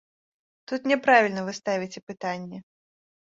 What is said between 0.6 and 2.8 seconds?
Тут няправільна вы ставіце пытанне.